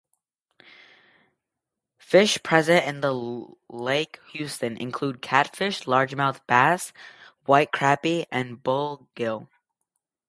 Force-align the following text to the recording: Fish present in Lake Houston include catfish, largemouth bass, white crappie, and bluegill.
Fish 1.99 2.41
present 2.41 2.87
in 2.87 3.53
Lake 3.69 4.17
Houston 4.31 4.75
include 4.77 5.21
catfish, 5.21 5.83
largemouth 5.83 6.39
bass, 6.47 6.91
white 7.45 7.71
crappie, 7.71 8.25
and 8.31 8.63
bluegill. 8.63 9.47